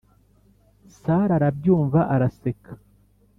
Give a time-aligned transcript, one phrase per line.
[1.01, 2.71] sara arabyumva araseka